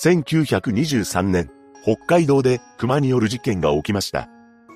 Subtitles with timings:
[0.00, 1.50] 1923年、
[1.82, 4.28] 北海道で熊による事件が起きました。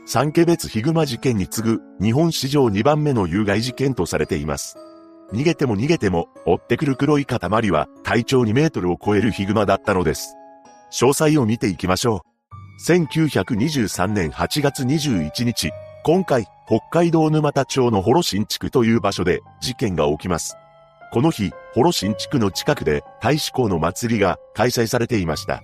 [0.04, 4.76] 三家別ヒグマ事件に次ぐ日本史上2番目の有害事件とされています。
[5.32, 7.38] 逃げても逃げても追ってくる黒い塊
[7.70, 10.34] は体長2メートルを超えるヒグマだったのです。
[10.90, 12.24] 詳細を見ていきましょ
[12.80, 12.90] う。
[12.90, 15.70] 1923年8月21日、
[16.02, 20.56] 今回北海道沼田町の幌新地区という場所で事件が起きます。
[21.12, 25.62] この日、幌新地区の近くで大使公の祭りが開催されていました。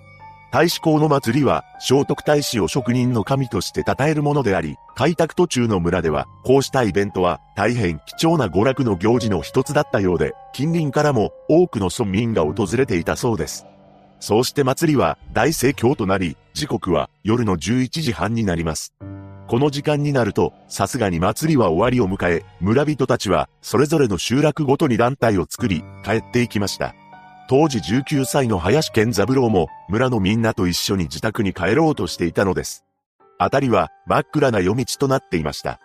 [0.52, 13.64] 大使公の祭りは、聖徳太子を職人の神として称えるものであり、開拓途中の村では、こうしたイベントは大変貴重な娯楽の行事の一つだったようで、近隣からも多くの村民が訪れていたそうです。
[14.20, 18.92] そうして祭りは大盛況となり、時刻は夜の11時半になります。
[19.48, 26.94] この時間になると、さすがに祭りは終わりを迎え、村人たちは、それぞれの集落ごとに団体を作り、帰っていきました。
[27.48, 32.84] 当時19歳の林健三郎も、村のみんなと一緒に自宅に帰ろうとしていたのです。
[33.38, 35.80] あたりは、真っ暗な夜道となっていました。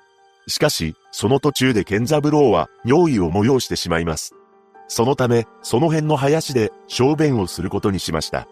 [0.47, 4.35] しかし、その途中で健三郎は、尿意を催してしまいます。
[4.89, 8.45] そのため、その辺の林で、小便をすることにしました。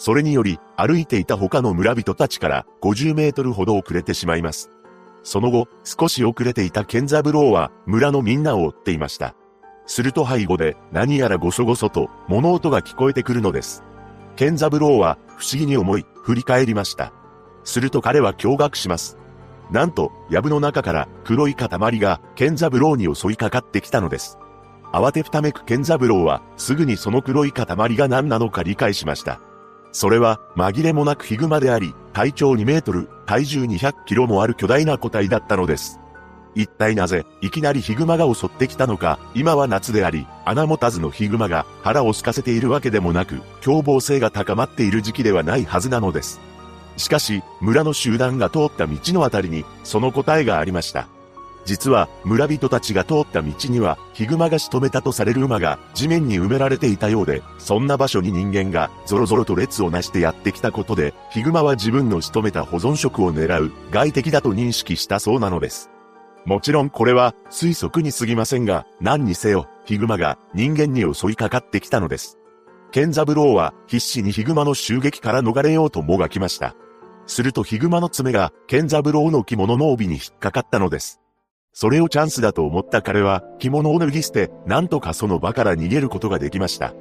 [0.00, 4.70] それにより、歩いていた他の村人たちから50メートルほど遅れてしまいます。
[5.22, 9.34] その後、少し遅れていた健三郎は村のみんなを追っていました。
[9.84, 13.82] すると背後で何やらごそごそと物音が聞こえてくるのです。
[14.36, 17.12] 健三郎は不思議に思い、振り返りました。
[17.64, 19.18] すると彼は驚愕します。
[19.70, 21.68] なんと、藪の中から黒い塊
[22.00, 24.38] が健三郎に襲いかかってきたのです。
[24.94, 27.66] 慌てふためく健三郎はすぐにその黒い塊
[27.98, 29.42] が何なのか理解しました。
[29.92, 36.00] それは紛れもなくヒグマであり、体長2メートル、体重200キロもある巨大な個体だったのです。
[36.54, 46.40] 一体なぜ、いきなりヒグマが襲ってきたのか、今は夏であり、穴持たずのヒグマが腹を空かせているわけでもなく、凶暴性が高まっている時期ではないはずなのです。
[46.96, 51.06] しかし、村の集団が通った道のあたりに、その答えがありました。
[51.64, 65.90] 実は、村人たちが通った道には、ヒグマが仕留めたとされる馬が地面に埋められていたようで、そんな場所に人間がゾロゾロと列をなしてやってきたことで、ヒグマは自分の仕留めた保存食を狙う外敵だと認識したそうなのです。
[66.46, 72.38] もちろんこれは推測に過ぎませんが、何にせよ、ヒグマが人間に襲いかかってきたのです。
[72.92, 76.74] ケンザブローは必死にヒグマの襲撃から逃れようともがきました。
[77.26, 81.19] するとヒグマの爪がケンザブローの着物の帯に引っかかったのです。
[81.72, 86.94] それをチャンスだと思った彼は、着物を脱ぎ捨て、なんとかその場から逃げることができました。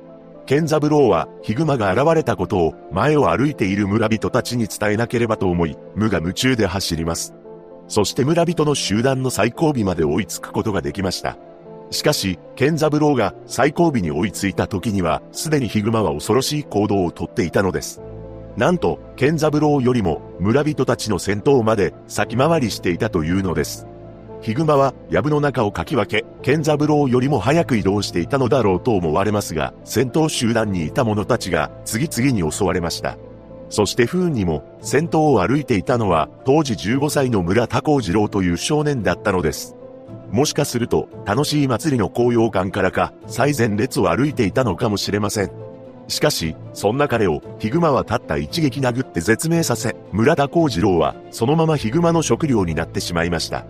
[0.46, 7.35] ケンザブローは、ヒグマが現れたことを、前を歩いている村人たちに伝えなければと思い、無我夢中で走ります。
[7.88, 11.38] そして村人の集団の最後尾まで追いつくことができました。
[11.91, 18.01] しかし、ケンザブローが最後尾に追いついた時には、すでにヒグマは恐ろしい行動をとっていたのです。
[18.56, 23.88] なんと、ケンザブローよりも村人たちの先頭まで先回りしていたというのです。
[24.42, 33.18] ヒグマは、藪の中をかき分け、ケンザブローよりも早く移動していたのだろうと思われますが、先頭集団にいた者たちが次々に襲われました。
[33.70, 39.76] そして不運にも、先頭を歩いていたのは、当時15歳の村田幸次郎という少年だったのです。
[40.32, 45.52] もしかすると、楽しい祭りの高揚感からか、最前列を歩いていたのかもしれません。
[46.08, 53.66] しかし、そんな彼を、ヒグマはたった一撃殴って絶命させ、村田幸次郎は、そのままヒグマの食料になってしまいました。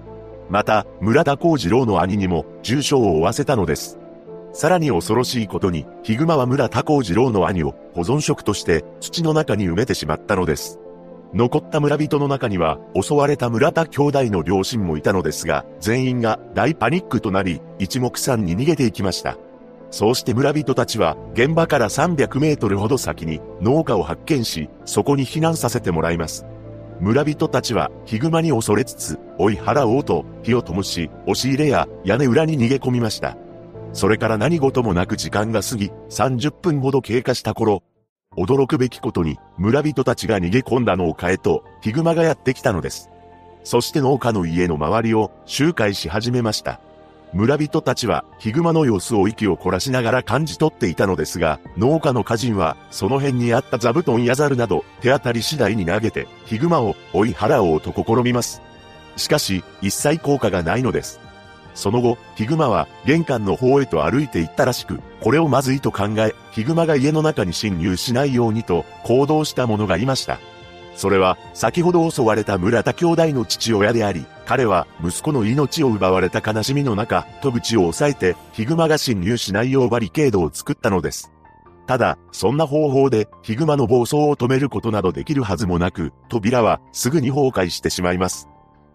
[0.50, 4.00] また、村田幸次郎の兄にも重傷を負わせたのです。
[4.52, 10.80] さらに恐ろしいことに、ヒグマは村田幸次郎の兄を保存食として土の中に埋めてしまったのです。
[11.34, 19.38] 残った村人の中には、襲われた村田兄弟の両親もいたのですが、全員が大パニックとなり、一目散に逃げていきました。
[19.92, 26.48] そうして村人たちは、現場から300メートルほど先に農家を発見し、そこに避難させてもらいます。
[27.00, 33.38] 村人たちはヒグマに恐れつつ、追い払おうと火を灯し、押し入れや屋根裏に逃げ込みました。
[33.94, 37.84] それから何事もなく時間が過ぎ、30分ほど経過した頃、
[38.38, 43.10] 驚くべきことに村人たちが逃げ込んだ農家へとヒグマがやってきたのです。
[43.64, 46.80] そして農家の家の周りを周回し始めました。
[47.34, 58.62] 村人たちはヒグマの様子を息を凝らしながら感じ取っていたのですが、農家の家人はその辺にあった座布団やザルなど手当たり次第に投げてヒグマを追い払おうと試みます。
[59.16, 61.20] しかし、一切効果がないのです。
[61.76, 70.40] その後、ヒグマは玄関の方へと歩いて行ったらしく、これをまずいと考え、ヒグマが家の中に侵入しないようにと行動した者がいました。
[71.00, 81.32] それは、先ほど襲われた村田兄弟の父親であり、彼は息子の命を奪われた悲しみの中、戸口を押さえて、ヒグマが侵入しないようバリケードを作ったのです。
[81.88, 88.50] ただ、そんな方法でヒグマの暴走を止めることなどできるはずもなく、扉はすぐに崩壊してしまいます。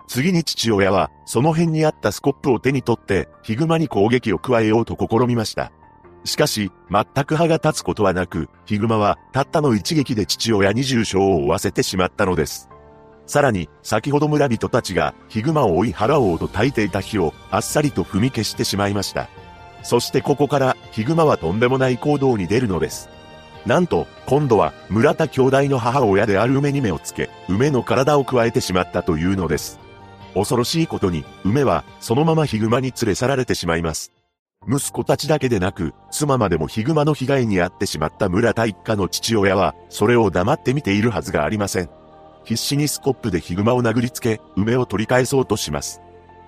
[0.07, 5.73] 次に父親は、その辺にあったスコップを手に取って、ヒグマに攻撃を加えようと試みました。
[6.25, 12.71] しかし、全く歯が立つことはなく、ヒグマは、たったの一撃で父親に重傷を負わせてしまったのです。
[13.27, 19.29] さらに、先ほど村人たちが、ヒグマを追い払おうと焚いていた火を、あっさりと踏み消してしまいました。
[19.83, 23.11] そしてここから、ヒグマはとんでもない行動に出るのです。
[23.67, 29.79] なんと、今度は、村田兄弟の母親である梅に目をつけ、梅の体を加えてしまったというのです。
[30.35, 34.13] 恐ろしいことに、梅は、そのままヒグマに連れ去られてしまいます。
[34.69, 41.91] 息子たちだけでなく、妻までもヒグマの被害に遭ってしまった村田一家の父親は、それを黙って見ているはずがありません。
[42.45, 46.01] 必死にスコップでヒグマを殴りつけ、梅を取り返そうとします。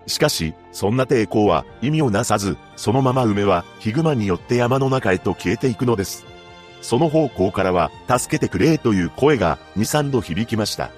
[0.07, 6.25] しかし、そんな抵抗は意味をなさず、そのまま梅はヒグマによって山の中へと消えていくのです。
[6.83, 10.91] その方向からは、助けてくれという声が2、3度響きました。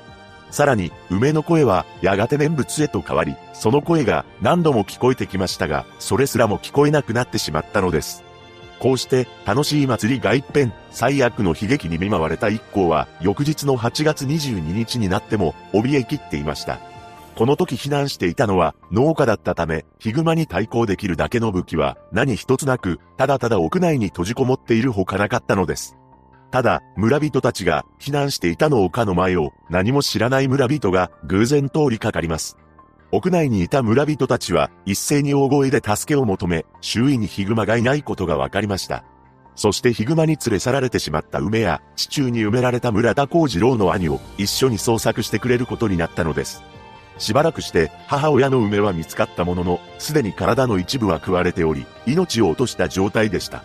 [0.50, 8.24] さらに、梅の声は、やがて念仏へと変わり、その声が何度も聞こえてきましたが、それすらも聞こえなくなってしまったのです。
[8.78, 16.78] こうして、楽しい祭りが一変、最悪の悲劇に見舞われた一行は、翌日の8月22日になっても、怯えきっていました。
[17.34, 25.97] この時避難していたのは、農家だったため、ヒグマに対抗できるだけの武器は、何一つなく、ただただ屋内に閉じこもっているほかなかったのです。
[26.50, 32.56] ただ、村人たちが避難していたの丘の前を何も知らない村人が偶然通りかかります。
[33.10, 39.04] 屋内にいた村人たちは一斉に大声で助けを求め、周囲にヒグマがいないことが分かりました。
[39.56, 46.62] そしてヒグマに連れ去られてしまった梅や地中に埋められた村田幸次郎の兄を一緒に捜索してくれることになったのです。
[47.18, 53.64] しばらくして母親の梅は見つかったものの、すでに体の一部は食われており、命を落とした状態でした。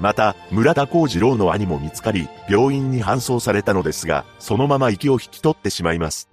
[0.00, 6.30] また、村田幸次郎の兄も見つかり、病院に搬送されたのですが、そのまま息を引き取ってしまいます。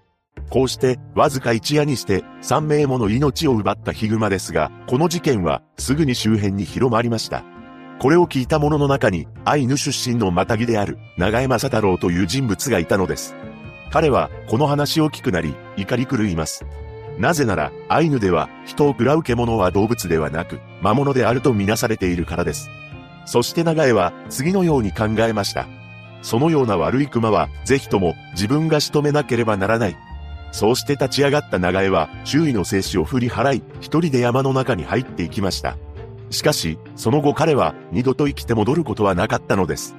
[0.50, 7.44] こうして、わずか一夜にして、3名もの命を奪ったヒグマですが、この事件は、すぐに周辺に広まりました。
[8.00, 13.36] これを聞いた者の中に、アイヌ出身のマタギである、長江正太郎という人物がいたのです。
[13.92, 16.66] 彼は、この話を聞くなり、怒り狂います。
[17.18, 22.70] なぜなら、アイヌでは、人を食らう獣は動物ではなく、魔物であるとみなされているからです。
[23.28, 25.68] そして長江は次のように考えました。
[26.24, 29.98] そのような悪い熊は、ぜひとも自分が仕留めなければならない。
[30.52, 35.78] そうして立ち上がった長江は、周囲の静止を振り払い、一人で山の中に入っていきました。
[36.30, 39.96] しかし、その後彼は二度と生きて戻ることはなかったのです。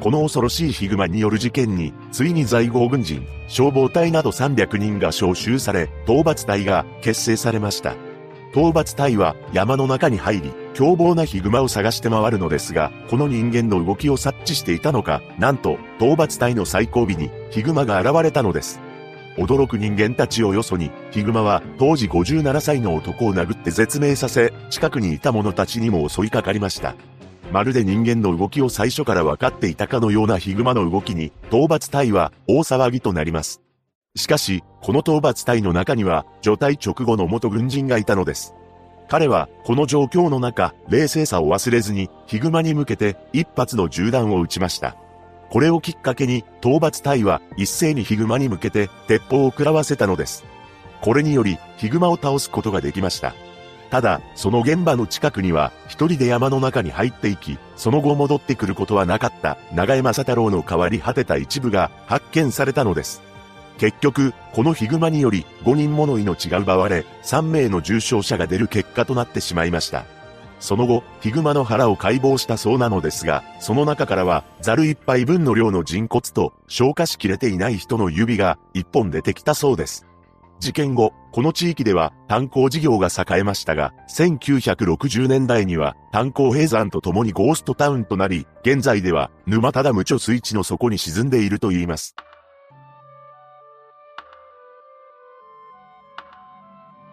[0.00, 8.05] この恐ろしいヒグマによる事件に、ついに在郷軍人、消防隊など300人が招集され、討伐隊が結成されました。
[8.56, 18.80] 討伐隊は山の中に入り、凶暴なヒグマを探して回るのですが、この人間の動きを察知していたのか、なんと、討伐隊の最後尾にヒグマが現れたのです。
[19.36, 26.94] 驚く人間たちをよそに、ヒグマは当時57歳の男を殴って絶命させ、近くにいた者たちにも襲いかかりました。
[27.52, 33.65] まるで人間の動きを最初から分かっていたかのようなヒグマの動きに、討伐隊は大騒ぎとなります。
[34.16, 38.54] しかし、この討伐隊の中には、除隊直後の元軍人がいたのです。
[39.08, 44.96] 彼は、この状況の中、冷静さを忘れずに、ヒグマに向けて、一発の銃弾を撃ちました。
[45.50, 50.44] これをきっかけに、討伐隊は、一斉にヒグマに向けて、鉄砲を食らわせたのです。
[51.02, 53.34] これにより、ヒグマを倒すことができました。
[53.90, 63.22] ただ、その現場の近くには、一人で山の中に入っていき、その後戻ってくることはなかった、長江正太郎の変わり果てた一部が、発見されたのです。
[63.78, 70.04] 結局、このヒグマにより5人もの命が奪われ、3名の重傷者が出る結果となってしまいました。
[70.58, 80.06] その後、ヒグマの腹を解剖したそうなのですが、その中からは、ザル一杯分の量の人骨と、消化しきれていない人の指が一本出てきたそうです。
[80.58, 92.16] 事件後、この地域では炭鉱事業が栄えましたが、1960年代には炭鉱閉山とともにゴーストタウンとなり、現在では沼ただ無貯水地の底に沈んでいると言います。